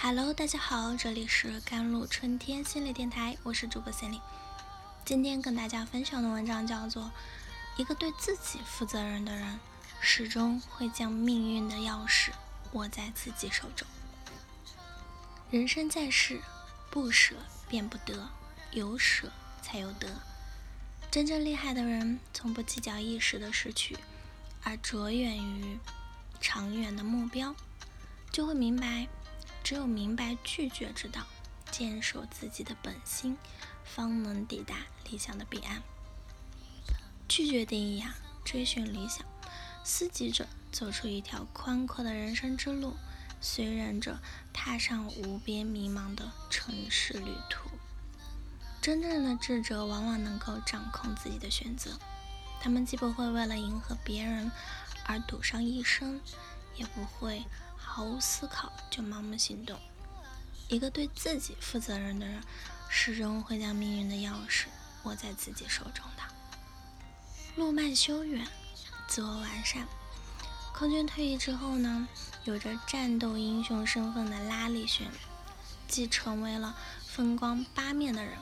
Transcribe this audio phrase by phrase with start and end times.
[0.00, 4.20] Hello，大家好，这里是甘露春天心理电台，我是主播心理。
[5.04, 7.02] 今天跟大家分享的文章叫做
[7.76, 9.58] 《一个对自己负责任的人，
[10.00, 12.30] 始终会将命运的钥匙
[12.74, 13.88] 握在自己手中》。
[15.50, 16.40] 人生在世，
[16.90, 17.34] 不舍
[17.68, 18.30] 便不得，
[18.70, 20.08] 有舍才有得。
[21.10, 23.98] 真正厉害的人，从不计较一时的失去，
[24.62, 25.76] 而着眼于
[26.40, 27.52] 长远的目标，
[28.30, 29.08] 就会明白。
[29.68, 31.26] 只有明白拒绝之道，
[31.70, 33.36] 坚守自己的本心，
[33.84, 34.76] 方能抵达
[35.10, 35.82] 理想的彼岸。
[37.28, 39.26] 拒绝定义啊，追寻理想，
[39.84, 42.96] 思己者走出一条宽阔的人生之路，
[43.42, 44.18] 随人者
[44.54, 47.68] 踏上无边迷茫的城市旅途。
[48.80, 51.98] 真正的智者往往能够掌控自己的选择，
[52.58, 54.50] 他们既不会为了迎合别人
[55.04, 56.22] 而赌上一生，
[56.74, 57.44] 也不会。
[57.90, 59.76] 毫无思考就盲目行动，
[60.68, 62.40] 一个对自己负责任的人，
[62.88, 64.66] 始终会将命运的钥匙
[65.04, 66.22] 握在自己手中的。
[67.56, 68.46] 路漫修远，
[69.08, 69.88] 自我完善。
[70.72, 72.06] 空军退役之后呢，
[72.44, 75.10] 有着战斗英雄身份的拉力·轩，
[75.88, 78.34] 既成为了风光八面的人。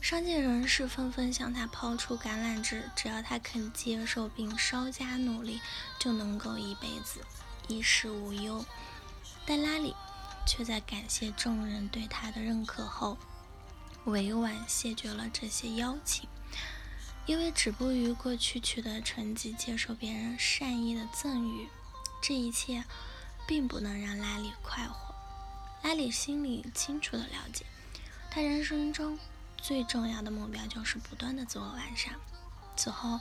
[0.00, 5.60] 商界人士纷纷向他抛出橄榄枝，只要他肯接受并稍加努力，
[5.98, 7.20] 就能够一辈子。
[7.68, 8.64] 衣食无忧，
[9.46, 9.94] 但拉里
[10.46, 13.16] 却在感谢众人对他的认可后，
[14.04, 16.28] 委婉谢绝了这些邀请，
[17.26, 21.68] 因为止步于过去取得成绩、接受别人善意的赠予，
[22.22, 22.84] 这一切
[23.46, 25.14] 并不能让拉里快活。
[25.82, 27.64] 拉里心里清楚的了解，
[28.30, 29.18] 他人生中
[29.56, 32.14] 最重要的目标就是不断的自我完善。
[32.76, 33.20] 此后。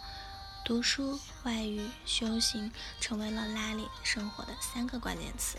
[0.66, 5.58] 读书、外语、修行，成为了拉里生活的三个关键词。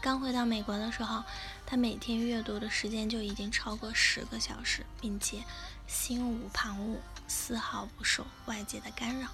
[0.00, 1.22] 刚回到美国的时候，
[1.66, 5.44] 他每天阅读的时间就已经超过十个小时，并且
[5.86, 6.96] 心无旁骛，
[7.28, 9.28] 丝毫不受外界的干扰。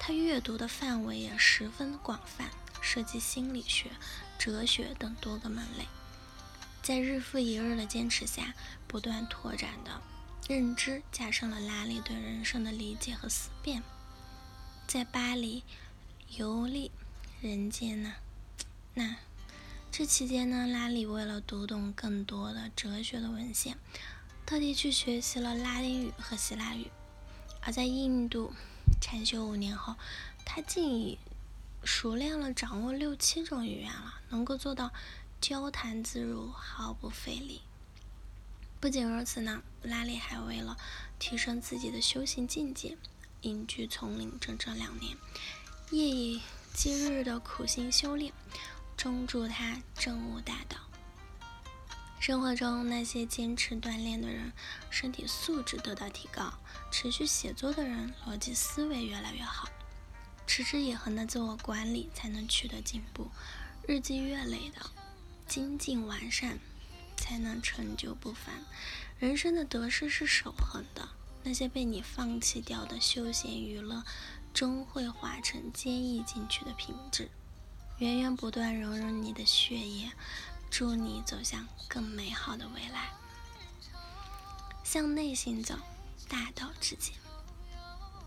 [0.00, 2.50] 他阅读的范围也十分广泛，
[2.82, 3.92] 涉及心理学、
[4.36, 5.86] 哲学等多个门类。
[6.82, 8.52] 在日复一日的坚持下，
[8.88, 10.02] 不断拓展的。
[10.50, 13.84] 认知加深了拉里对人生的理解和思辨。
[14.84, 15.62] 在巴黎
[16.36, 16.90] 游历
[17.40, 18.14] 人间呢，
[18.94, 19.14] 那
[19.92, 23.78] 这期间呢，拉里为了读懂更多的哲学的文献，
[24.44, 26.90] 特地去学习了拉丁语和希腊语。
[27.62, 28.52] 而在印度
[29.00, 29.94] 禅修五年后，
[30.44, 31.16] 他竟已
[31.84, 34.92] 熟练了掌握六七种语言了，能够做到
[35.40, 37.62] 交谈自如，毫不费力。
[38.80, 40.74] 不仅如此呢，拉里还为了
[41.18, 42.96] 提升自己的修行境界，
[43.42, 45.14] 隐居丛林整整两年，
[45.90, 46.40] 夜以
[46.72, 48.32] 继日的苦心修炼，
[48.96, 50.78] 终助他证悟大道。
[52.18, 54.50] 生活中那些坚持锻炼的人，
[54.88, 56.50] 身体素质得到提高；
[56.90, 59.68] 持续写作的人，逻辑思维越来越好；
[60.46, 63.30] 持之以恒的自我管理，才能取得进步；
[63.86, 64.90] 日积月累的
[65.46, 66.58] 精进完善。
[67.30, 68.64] 才能成就不凡。
[69.20, 71.10] 人生的得失是守恒的，
[71.44, 74.02] 那些被你放弃掉的休闲娱乐，
[74.52, 77.30] 终会化成坚毅进取的品质，
[77.98, 80.10] 源源不断融入你的血液，
[80.72, 83.10] 助你走向更美好的未来。
[84.82, 85.76] 向内行走，
[86.28, 87.14] 大道至简。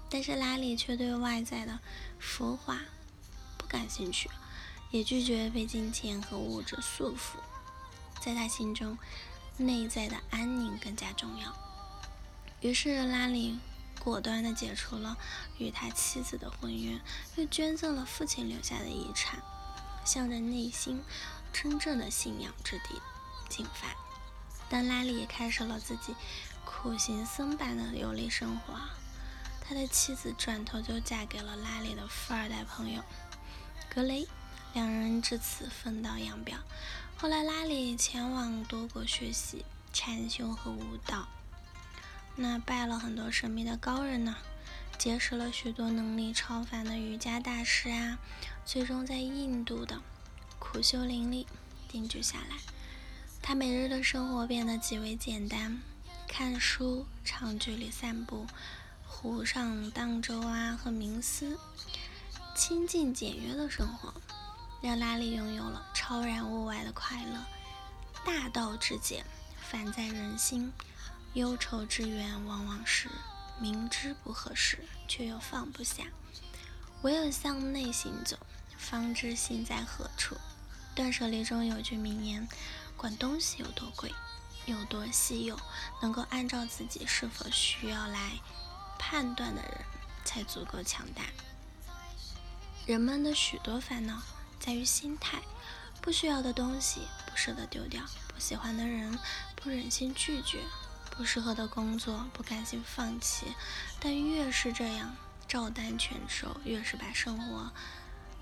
[0.09, 1.78] 但是拉里却对外在的
[2.20, 2.80] 浮华
[3.58, 4.30] 不感兴趣，
[4.91, 7.35] 也拒绝被金钱和物质束缚。
[8.23, 8.97] 在他心中，
[9.57, 11.53] 内在的安宁更加重要。
[12.61, 13.59] 于是，拉里
[14.00, 15.17] 果断地解除了
[15.57, 17.01] 与他妻子的婚约，
[17.35, 19.44] 又捐赠了父亲留下的遗产，
[20.06, 21.03] 向着内心
[21.51, 23.01] 真正的信仰之地
[23.50, 23.94] 进发。
[24.69, 26.16] 当拉里也开始了自己
[26.63, 28.79] 苦行僧般的游历生活，
[29.59, 33.03] 他的妻子转头就嫁给了拉里的富二代朋友
[33.94, 34.26] 格雷，
[34.72, 36.55] 两人至此分道扬镳。
[37.23, 41.25] 后来，拉里前往多国学习禅修和舞蹈，
[42.35, 44.35] 那拜了很多神秘的高人呢，
[44.97, 48.20] 结识了许多能力超凡的瑜伽大师啊，
[48.66, 50.02] 最终在印度的
[50.59, 51.47] 苦修林里
[51.87, 52.58] 定居下来。
[53.41, 55.81] 他每日的生活变得极为简单，
[56.28, 58.46] 看书、长距离散步、
[59.08, 61.58] 湖上荡舟啊和冥思，
[62.53, 64.14] 清静简约的生活。
[64.81, 67.46] 让拉里拥有了超然物外的快乐，
[68.26, 69.23] 大道至简，
[69.58, 70.73] 反在人心。
[71.34, 73.09] 忧愁之源往往是
[73.58, 76.03] 明知不合适，却又放不下。
[77.03, 78.38] 唯有向内行走，
[78.78, 80.35] 方知心在何处。
[80.94, 82.50] 断舍离中有句名言：
[82.97, 84.14] 管东西有多贵，
[84.66, 85.58] 有多稀有，
[86.02, 88.41] 能够按照自己是否需要来
[89.00, 89.85] 判断的人，
[90.26, 91.23] 才足够强大。
[92.85, 94.22] 人们的许多烦恼
[94.59, 95.41] 在于心态，
[96.03, 99.17] 不需要的东西不舍得丢掉，不喜欢的人
[99.55, 100.59] 不忍心拒绝，
[101.09, 103.47] 不适合的工作不甘心放弃。
[104.02, 105.16] 但越是这样
[105.47, 107.72] 照单全收，越是把生活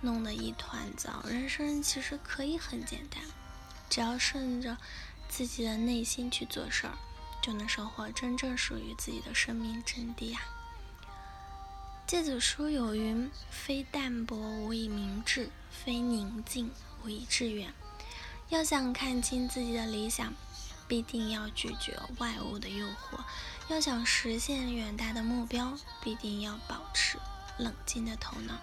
[0.02, 1.24] 弄得一团糟。
[1.28, 3.24] 人生其实可以很简单，
[3.92, 4.76] 只要顺着
[5.30, 6.98] 自己的内心去做事儿，
[7.44, 10.42] 就能收获真正属于自己的生命真谛啊！
[12.08, 16.70] 诫子书有云：“非淡泊无以明志，非宁静
[17.02, 17.74] 无以致远。”
[18.52, 20.34] 要想看清自己的理想，
[20.90, 23.18] 必定要拒绝外物的诱惑；
[23.70, 27.18] 要想实现远大的目标，必定要保持
[27.58, 28.56] 冷静的头脑。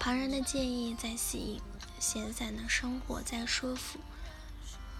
[0.00, 1.62] 旁人的建议再吸引，
[2.00, 4.00] 闲散的生活再舒服，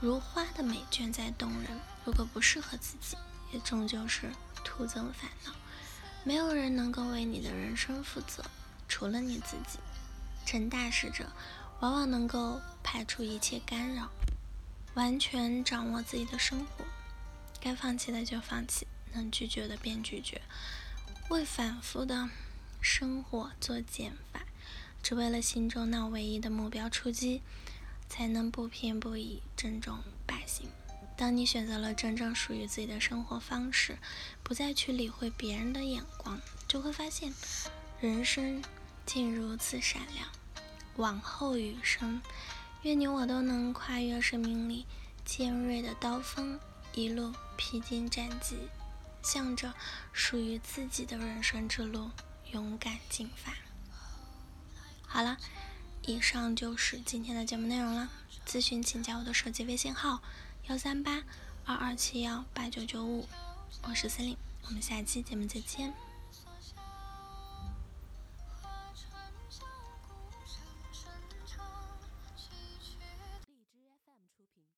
[0.01, 3.17] 如花的美眷再动人，如果不适合自己，
[3.53, 4.31] 也终究是
[4.63, 5.53] 徒增烦恼。
[6.23, 8.45] 没有人能够为你的人生负责，
[8.87, 9.81] 除了你自己。
[10.49, 11.31] 成大事者，
[11.81, 14.11] 往往能够排除一切干扰，
[14.95, 16.87] 完全掌握自己的生活。
[17.61, 20.41] 该放弃的就放弃，能拒绝的便拒绝。
[21.29, 22.31] 为反复的
[22.81, 24.41] 生活做减法，
[25.03, 27.43] 只为了心中那唯一的目标出击，
[28.09, 30.71] 才能不偏不倚，正中百姓。
[31.15, 33.99] 当你选择了真正属于自己的生活方式，
[34.43, 37.35] 不再去理会别人的眼光，就会发现
[38.01, 38.63] 人生
[39.05, 40.27] 竟如此闪亮。
[40.99, 42.21] 往后余生，
[42.83, 44.85] 愿你我都能跨越生命里
[45.25, 46.59] 尖锐的刀锋，
[46.93, 48.57] 一路披荆斩棘，
[49.23, 49.73] 向着
[50.13, 52.11] 属于自己的人生之路
[52.53, 53.53] 勇敢进发。
[55.07, 55.39] 好了，
[56.03, 58.11] 以上就是今天的节目内容了。
[58.45, 60.21] 咨询请加我的手机微信号。
[60.67, 61.23] 幺三八
[61.65, 63.27] 二二七幺八九九五，
[63.85, 64.37] 我是森林，
[64.67, 65.95] 我们下期节目再见。